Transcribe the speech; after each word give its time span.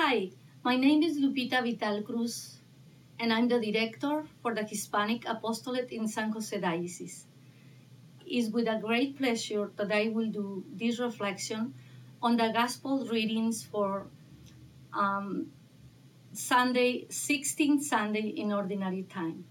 Hi, 0.00 0.30
my 0.62 0.76
name 0.76 1.02
is 1.02 1.18
Lupita 1.18 1.60
Vital 1.60 2.02
Cruz, 2.02 2.58
and 3.18 3.32
I'm 3.32 3.48
the 3.48 3.58
director 3.58 4.24
for 4.40 4.54
the 4.54 4.62
Hispanic 4.62 5.24
Apostolate 5.28 5.90
in 5.90 6.06
San 6.06 6.30
Jose 6.30 6.56
Diocese. 6.56 7.26
It's 8.24 8.48
with 8.48 8.68
a 8.68 8.78
great 8.78 9.18
pleasure 9.18 9.72
that 9.74 9.90
I 9.90 10.10
will 10.10 10.30
do 10.30 10.62
this 10.72 11.00
reflection 11.00 11.74
on 12.22 12.36
the 12.36 12.52
Gospel 12.54 13.08
readings 13.08 13.64
for 13.64 14.06
um, 14.92 15.50
Sunday, 16.32 17.06
16th 17.08 17.82
Sunday 17.82 18.28
in 18.28 18.52
Ordinary 18.52 19.02
Time. 19.02 19.46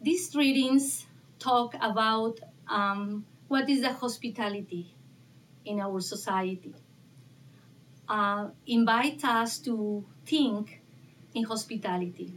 These 0.00 0.34
readings 0.34 1.04
talk 1.38 1.74
about 1.74 2.40
um, 2.66 3.26
what 3.48 3.68
is 3.68 3.82
the 3.82 3.92
hospitality 3.92 4.94
in 5.66 5.80
our 5.80 6.00
society. 6.00 6.74
Uh, 8.08 8.48
invite 8.66 9.24
us 9.24 9.58
to 9.58 10.04
think 10.26 10.80
in 11.34 11.44
hospitality. 11.44 12.32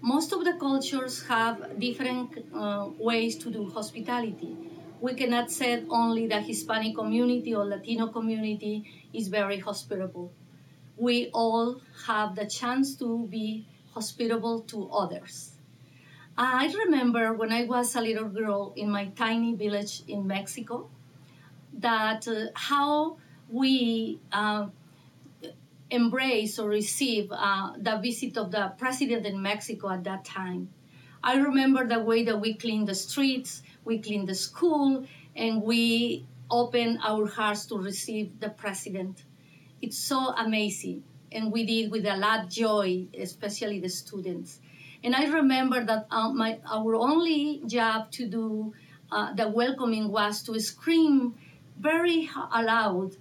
Most 0.00 0.32
of 0.32 0.44
the 0.44 0.54
cultures 0.54 1.22
have 1.26 1.78
different 1.78 2.30
uh, 2.54 2.88
ways 2.98 3.36
to 3.38 3.50
do 3.50 3.68
hospitality. 3.70 4.56
We 5.00 5.14
cannot 5.14 5.50
say 5.50 5.84
only 5.90 6.26
the 6.26 6.40
Hispanic 6.40 6.94
community 6.96 7.54
or 7.54 7.64
Latino 7.64 8.08
community 8.08 8.84
is 9.12 9.28
very 9.28 9.58
hospitable. 9.58 10.32
We 10.96 11.30
all 11.32 11.80
have 12.06 12.34
the 12.36 12.46
chance 12.46 12.96
to 12.96 13.26
be 13.28 13.66
hospitable 13.92 14.60
to 14.72 14.88
others. 14.90 15.52
I 16.38 16.72
remember 16.84 17.32
when 17.34 17.52
I 17.52 17.64
was 17.64 17.96
a 17.96 18.00
little 18.00 18.28
girl 18.28 18.72
in 18.76 18.90
my 18.90 19.06
tiny 19.16 19.54
village 19.54 20.02
in 20.08 20.26
Mexico 20.26 20.88
that 21.74 22.28
uh, 22.28 22.46
how 22.54 23.18
we 23.50 24.20
uh, 24.32 24.66
embrace 25.90 26.58
or 26.58 26.68
receive 26.68 27.30
uh, 27.30 27.72
the 27.78 27.98
visit 27.98 28.36
of 28.36 28.50
the 28.50 28.72
president 28.78 29.26
in 29.26 29.40
Mexico 29.40 29.90
at 29.90 30.04
that 30.04 30.24
time. 30.24 30.68
I 31.22 31.36
remember 31.36 31.86
the 31.86 32.00
way 32.00 32.24
that 32.24 32.40
we 32.40 32.54
cleaned 32.54 32.88
the 32.88 32.94
streets, 32.94 33.62
we 33.84 33.98
cleaned 33.98 34.28
the 34.28 34.34
school, 34.34 35.06
and 35.34 35.62
we 35.62 36.26
opened 36.50 37.00
our 37.02 37.26
hearts 37.26 37.66
to 37.66 37.78
receive 37.78 38.38
the 38.40 38.50
president. 38.50 39.24
It's 39.82 39.98
so 39.98 40.34
amazing, 40.34 41.02
and 41.32 41.52
we 41.52 41.66
did 41.66 41.90
with 41.90 42.06
a 42.06 42.16
lot 42.16 42.44
of 42.44 42.50
joy, 42.50 43.06
especially 43.18 43.80
the 43.80 43.88
students. 43.88 44.60
And 45.04 45.14
I 45.14 45.26
remember 45.26 45.84
that 45.84 46.06
uh, 46.10 46.32
my, 46.32 46.58
our 46.70 46.94
only 46.94 47.62
job 47.66 48.10
to 48.12 48.26
do 48.26 48.72
uh, 49.10 49.34
the 49.34 49.48
welcoming 49.48 50.10
was 50.10 50.42
to 50.44 50.58
scream 50.58 51.34
very 51.78 52.28
aloud, 52.52 53.16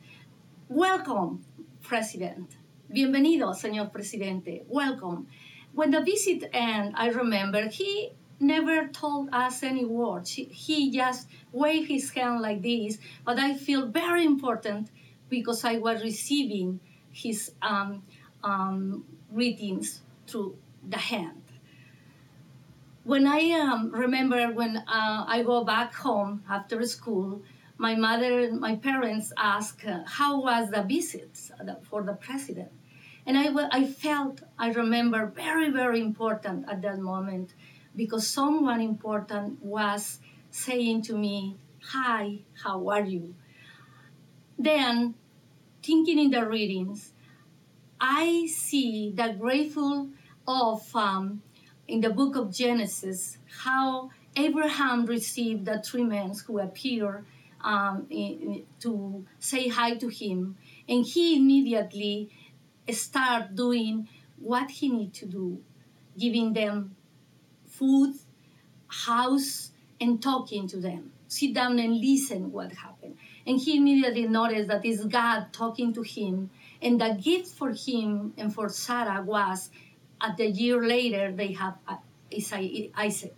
Welcome, 0.67 1.45
President. 1.83 2.57
Bienvenido, 2.91 3.53
Señor 3.53 3.91
Presidente. 3.91 4.63
Welcome. 4.67 5.27
When 5.73 5.91
the 5.91 6.01
visit 6.01 6.49
ended, 6.53 6.93
I 6.97 7.09
remember 7.09 7.67
he 7.69 8.13
never 8.39 8.87
told 8.87 9.29
us 9.31 9.61
any 9.61 9.85
words. 9.85 10.31
He, 10.31 10.89
just 10.91 11.27
waved 11.51 11.89
his 11.89 12.09
hand 12.09 12.41
like 12.41 12.63
this, 12.63 12.97
but 13.23 13.37
I 13.37 13.53
feel 13.53 13.85
very 13.85 14.25
important 14.25 14.89
because 15.29 15.63
I 15.63 15.77
was 15.77 16.01
receiving 16.01 16.79
his 17.11 17.51
um, 17.61 18.01
um, 18.43 19.05
greetings 19.31 20.01
through 20.25 20.57
the 20.87 20.97
hand 20.97 21.43
when 23.05 23.27
I 23.27 23.51
um, 23.51 23.91
remember 23.91 24.51
when 24.51 24.77
uh, 24.77 25.25
I 25.27 25.43
go 25.43 25.63
back 25.63 25.93
home 25.93 26.43
after 26.49 26.83
school, 26.87 27.43
my 27.77 27.95
mother, 27.95 28.51
my 28.51 28.75
parents 28.75 29.33
ask, 29.37 29.85
uh, 29.85 30.03
"How 30.05 30.41
was 30.41 30.71
the 30.71 30.83
visit 30.83 31.37
for 31.83 32.03
the 32.03 32.13
president?" 32.13 32.71
And 33.25 33.37
I, 33.37 33.47
I 33.71 33.85
felt, 33.85 34.41
I 34.57 34.71
remember, 34.71 35.25
very, 35.25 35.69
very 35.71 35.99
important 35.99 36.69
at 36.69 36.81
that 36.83 36.99
moment 36.99 37.53
because 37.95 38.27
someone 38.27 38.81
important 38.81 39.63
was 39.63 40.19
saying 40.51 41.01
to 41.03 41.17
me, 41.17 41.57
"Hi, 41.91 42.39
how 42.63 42.87
are 42.89 43.05
you?" 43.05 43.35
Then, 44.57 45.15
thinking 45.83 46.19
in 46.19 46.31
the 46.31 46.47
readings, 46.47 47.13
I 47.99 48.47
see 48.47 49.11
the 49.11 49.35
grateful 49.39 50.09
of 50.47 50.95
um, 50.95 51.41
in 51.87 52.01
the 52.01 52.09
book 52.09 52.35
of 52.35 52.53
Genesis 52.53 53.37
how 53.63 54.09
Abraham 54.35 55.05
received 55.05 55.65
the 55.65 55.81
three 55.81 56.03
men 56.03 56.33
who 56.45 56.59
appeared 56.59 57.25
um, 57.65 58.07
to 58.79 59.25
say 59.39 59.67
hi 59.67 59.95
to 59.95 60.07
him, 60.07 60.55
and 60.87 61.03
he 61.03 61.35
immediately 61.35 62.29
start 62.91 63.55
doing 63.55 64.07
what 64.37 64.69
he 64.69 64.89
need 64.89 65.13
to 65.15 65.25
do, 65.25 65.59
giving 66.17 66.53
them 66.53 66.95
food, 67.65 68.13
house, 68.87 69.71
and 69.99 70.21
talking 70.21 70.67
to 70.67 70.77
them. 70.77 71.11
Sit 71.27 71.55
down 71.55 71.79
and 71.79 71.99
listen 71.99 72.51
what 72.51 72.71
happened. 72.71 73.17
And 73.47 73.59
he 73.59 73.77
immediately 73.77 74.27
noticed 74.27 74.67
that 74.67 74.85
it's 74.85 75.03
God 75.05 75.47
talking 75.51 75.91
to 75.93 76.03
him, 76.03 76.51
and 76.81 77.01
the 77.01 77.17
gift 77.19 77.47
for 77.47 77.71
him 77.71 78.33
and 78.37 78.53
for 78.53 78.69
Sarah 78.69 79.23
was 79.23 79.71
at 80.21 80.37
the 80.37 80.47
year 80.47 80.85
later 80.85 81.31
they 81.31 81.53
have 81.53 81.77
Isaac. 82.95 83.35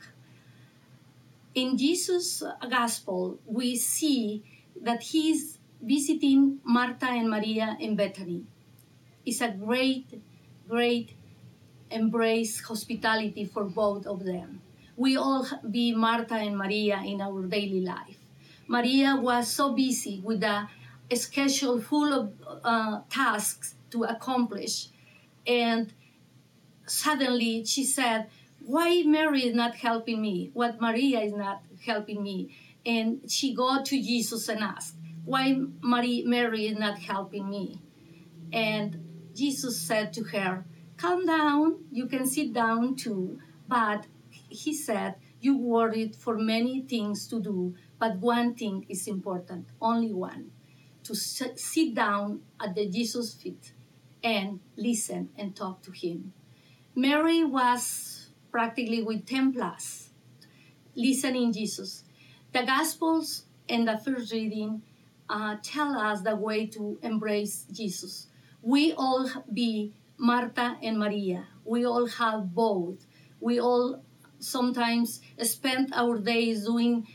In 1.58 1.76
Jesus' 1.76 2.44
gospel, 2.70 3.40
we 3.48 3.78
see 3.78 4.44
that 4.80 5.02
he's 5.02 5.58
visiting 5.82 6.60
Martha 6.64 7.08
and 7.08 7.32
Maria 7.32 7.76
in 7.80 7.96
Bethany. 7.96 8.44
It's 9.26 9.42
a 9.42 9.50
great, 9.50 10.06
great 10.70 11.16
embrace 11.90 12.62
hospitality 12.62 13.44
for 13.46 13.64
both 13.64 14.06
of 14.06 14.24
them. 14.24 14.62
We 14.96 15.18
all 15.18 15.48
be 15.72 15.96
Martha 15.96 16.36
and 16.36 16.56
Maria 16.56 17.02
in 17.04 17.22
our 17.22 17.42
daily 17.48 17.82
life. 17.82 18.20
Maria 18.68 19.16
was 19.16 19.48
so 19.48 19.74
busy 19.74 20.22
with 20.24 20.44
a 20.44 20.70
schedule 21.16 21.82
full 21.82 22.14
of 22.14 22.34
uh, 22.64 23.02
tasks 23.10 23.74
to 23.90 24.04
accomplish, 24.04 24.90
and 25.48 25.92
suddenly 26.86 27.66
she 27.66 27.84
said, 27.84 28.28
Why 28.68 29.02
Mary 29.06 29.46
is 29.46 29.56
not 29.56 29.76
helping 29.76 30.22
me? 30.22 30.52
What 30.54 30.82
Maria 30.82 31.22
is 31.22 31.32
not 31.32 31.62
helping 31.86 32.22
me? 32.22 32.54
And 32.86 33.22
she 33.32 33.54
go 33.54 33.82
to 33.82 33.96
Jesus 34.02 34.50
and 34.50 34.62
asked, 34.62 34.96
Why 35.24 35.58
Mary, 35.82 36.24
Mary 36.26 36.68
is 36.68 36.78
not 36.78 37.00
helping 37.00 37.50
me? 37.50 37.82
And 38.52 39.32
Jesus 39.34 39.80
said 39.80 40.12
to 40.16 40.24
her, 40.36 40.66
Calm 40.98 41.26
down, 41.26 41.86
you 41.94 42.08
can 42.08 42.28
sit 42.28 42.52
down 42.52 42.98
too. 42.98 43.40
But 43.70 44.08
he 44.30 44.74
said, 44.74 45.16
You 45.40 45.58
worried 45.58 46.14
for 46.14 46.38
many 46.38 46.82
things 46.82 47.26
to 47.30 47.40
do, 47.40 47.74
but 47.98 48.18
one 48.18 48.54
thing 48.54 48.86
is 48.90 49.08
important, 49.08 49.68
only 49.82 50.12
one 50.12 50.52
to 51.06 51.16
sit 51.16 51.96
down 51.96 52.42
at 52.60 52.76
the 52.76 52.86
Jesus 52.90 53.34
feet 53.34 53.72
and 54.22 54.60
listen 54.76 55.30
and 55.38 55.56
talk 55.56 55.82
to 55.84 55.92
him. 55.92 56.34
Mary 56.94 57.46
was 57.46 58.17
practically 58.52 59.02
with 59.04 59.26
10 59.26 59.54
plus, 59.54 60.10
listening 60.96 61.54
Jesus. 61.54 62.04
The 62.54 62.64
Gospels 62.64 63.44
and 63.70 63.88
the 63.88 63.98
first 63.98 64.32
reading 64.32 64.82
uh, 65.30 65.58
tell 65.62 65.96
us 65.96 66.22
the 66.22 66.36
way 66.36 66.66
to 66.68 66.98
embrace 67.02 67.66
Jesus. 67.72 68.28
We 68.62 68.94
all 68.94 69.30
be 69.54 69.94
Martha 70.18 70.78
and 70.82 70.98
Maria. 70.98 71.48
We 71.66 71.86
all 71.86 72.08
have 72.08 72.54
both. 72.54 73.06
We 73.40 73.60
all 73.60 74.02
sometimes 74.40 75.22
spend 75.42 75.94
our 75.94 76.18
days 76.18 76.66
doing 76.66 77.08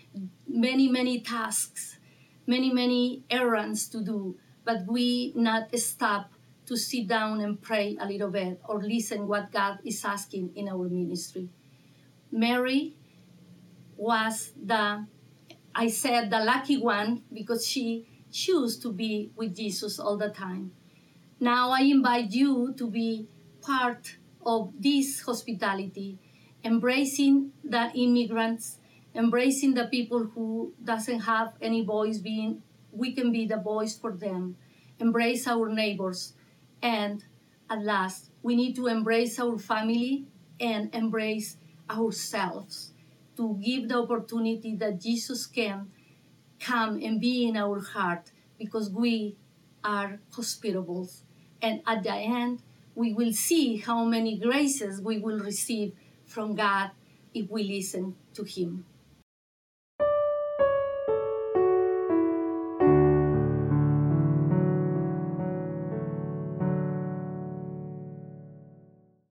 many, 0.46 0.88
many 0.88 1.20
tasks, 1.20 1.98
many, 2.46 2.72
many 2.72 3.22
errands 3.30 3.88
to 3.88 4.02
do, 4.02 4.36
but 4.64 4.86
we 4.86 5.32
not 5.34 5.76
stop 5.78 6.31
to 6.72 6.78
sit 6.78 7.06
down 7.06 7.42
and 7.42 7.60
pray 7.60 7.98
a 8.00 8.06
little 8.06 8.30
bit 8.30 8.58
or 8.64 8.82
listen 8.82 9.28
what 9.28 9.52
God 9.52 9.78
is 9.84 10.02
asking 10.06 10.52
in 10.56 10.70
our 10.70 10.88
ministry. 10.88 11.50
Mary 12.30 12.96
was 13.94 14.52
the 14.56 15.04
I 15.74 15.88
said 15.88 16.30
the 16.30 16.40
lucky 16.40 16.78
one 16.78 17.24
because 17.30 17.66
she 17.66 18.08
chose 18.30 18.78
to 18.78 18.92
be 18.92 19.30
with 19.36 19.54
Jesus 19.54 19.98
all 19.98 20.16
the 20.16 20.30
time. 20.30 20.72
Now 21.38 21.70
I 21.70 21.80
invite 21.82 22.32
you 22.32 22.72
to 22.78 22.88
be 22.88 23.28
part 23.60 24.16
of 24.44 24.72
this 24.78 25.20
hospitality, 25.20 26.18
embracing 26.64 27.52
the 27.62 27.92
immigrants, 27.94 28.78
embracing 29.14 29.74
the 29.74 29.86
people 29.86 30.24
who 30.34 30.72
doesn't 30.82 31.20
have 31.20 31.52
any 31.60 31.84
voice 31.84 32.16
being 32.16 32.62
we 32.92 33.12
can 33.12 33.32
be 33.32 33.46
the 33.46 33.56
voice 33.56 33.96
for 33.96 34.12
them. 34.12 34.56
Embrace 34.98 35.46
our 35.46 35.68
neighbors, 35.68 36.34
and 36.82 37.24
at 37.70 37.82
last, 37.82 38.30
we 38.42 38.56
need 38.56 38.76
to 38.76 38.88
embrace 38.88 39.38
our 39.38 39.58
family 39.58 40.26
and 40.60 40.94
embrace 40.94 41.56
ourselves 41.88 42.92
to 43.36 43.58
give 43.62 43.88
the 43.88 43.98
opportunity 43.98 44.76
that 44.76 45.00
Jesus 45.00 45.46
can 45.46 45.90
come 46.60 47.00
and 47.02 47.20
be 47.20 47.46
in 47.48 47.56
our 47.56 47.80
heart 47.80 48.30
because 48.58 48.90
we 48.90 49.36
are 49.82 50.18
hospitable. 50.32 51.08
And 51.60 51.82
at 51.86 52.02
the 52.02 52.14
end, 52.14 52.62
we 52.94 53.14
will 53.14 53.32
see 53.32 53.78
how 53.78 54.04
many 54.04 54.38
graces 54.38 55.00
we 55.00 55.18
will 55.18 55.38
receive 55.38 55.94
from 56.26 56.54
God 56.54 56.90
if 57.34 57.50
we 57.50 57.64
listen 57.64 58.16
to 58.34 58.44
Him. 58.44 58.84